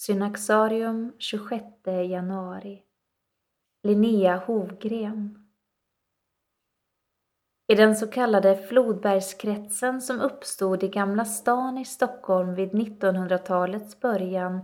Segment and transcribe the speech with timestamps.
[0.00, 1.62] Synaxarium 26
[2.08, 2.82] januari.
[3.82, 5.48] Linnea Hovgren.
[7.72, 14.60] I den så kallade Flodbergskretsen som uppstod i Gamla stan i Stockholm vid 1900-talets början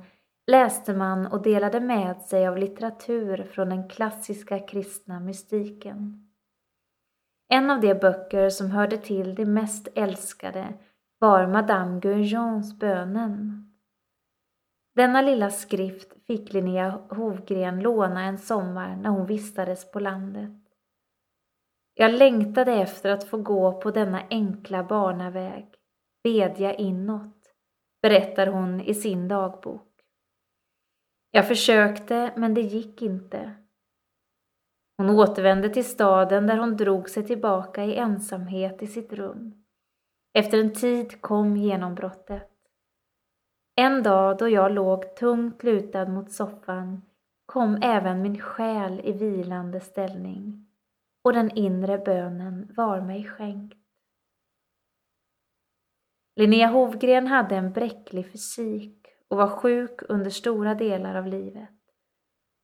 [0.47, 6.31] läste man och delade med sig av litteratur från den klassiska kristna mystiken.
[7.49, 10.75] En av de böcker som hörde till de mest älskade
[11.19, 13.66] var Madame Guillons Bönen
[14.97, 20.53] denna lilla skrift fick Linnea Hovgren låna en sommar när hon vistades på landet.
[21.95, 25.67] Jag längtade efter att få gå på denna enkla barnaväg,
[26.23, 27.53] bedja inåt,
[28.03, 29.93] berättar hon i sin dagbok.
[31.31, 33.53] Jag försökte, men det gick inte.
[34.97, 39.65] Hon återvände till staden där hon drog sig tillbaka i ensamhet i sitt rum.
[40.39, 42.56] Efter en tid kom genombrottet.
[43.79, 47.03] En dag då jag låg tungt lutad mot soffan
[47.47, 50.67] kom även min själ i vilande ställning
[51.23, 53.79] och den inre bönen var mig skänkt.
[56.37, 61.71] Linnea Hovgren hade en bräcklig fysik och var sjuk under stora delar av livet.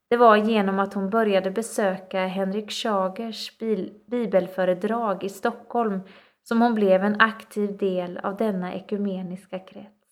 [0.09, 3.57] Det var genom att hon började besöka Henrik Schagers
[4.05, 5.99] bibelföredrag i Stockholm
[6.43, 10.02] som hon blev en aktiv del av denna ekumeniska krets.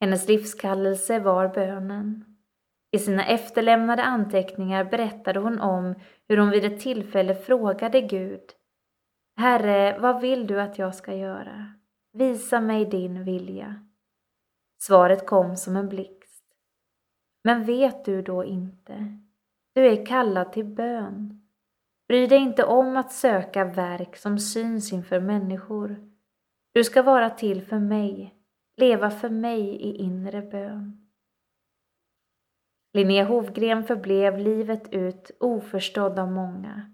[0.00, 2.24] Hennes livskallelse var bönen.
[2.90, 5.94] I sina efterlämnade anteckningar berättade hon om
[6.28, 8.42] hur hon vid ett tillfälle frågade Gud
[9.38, 11.72] Herre, vad vill du att jag ska göra?
[12.12, 13.86] Visa mig din vilja.
[14.82, 16.44] Svaret kom som en blixt.
[17.44, 19.18] Men vet du då inte?
[19.74, 21.48] Du är kallad till bön.
[22.08, 26.10] Bry dig inte om att söka verk som syns inför människor.
[26.72, 28.35] Du ska vara till för mig
[28.76, 31.08] leva för mig i inre bön.
[32.92, 36.92] Linnea Hovgren förblev livet ut oförstådd av många.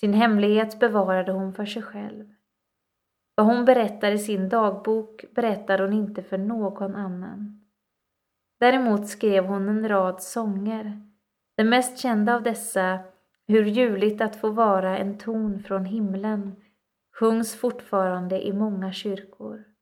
[0.00, 2.34] Sin hemlighet bevarade hon för sig själv.
[3.34, 7.64] Vad hon berättar i sin dagbok berättar hon inte för någon annan.
[8.60, 11.02] Däremot skrev hon en rad sånger.
[11.56, 12.98] Den mest kända av dessa,
[13.46, 16.56] Hur ljuvligt att få vara en ton från himlen,
[17.12, 19.73] sjungs fortfarande i många kyrkor.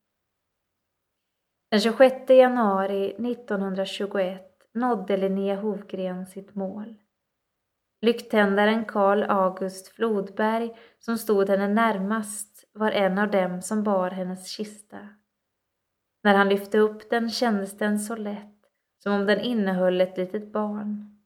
[1.73, 4.41] Den 26 januari 1921
[4.75, 6.95] nådde Linnea Hovgren sitt mål.
[8.01, 14.49] Lykttändaren Karl August Flodberg, som stod henne närmast, var en av dem som bar hennes
[14.49, 15.09] kista.
[16.23, 18.59] När han lyfte upp den kändes den så lätt,
[19.03, 21.21] som om den innehöll ett litet barn.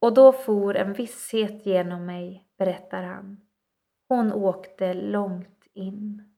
[0.00, 3.40] Och då for en visshet genom mig, berättar han.
[4.08, 6.29] Hon åkte långt in.